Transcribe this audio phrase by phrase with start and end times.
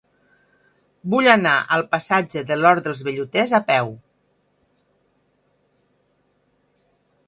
[1.13, 3.95] Vull anar al passatge de l'Hort dels Velluters a peu.